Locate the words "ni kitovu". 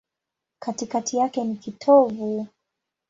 1.43-2.47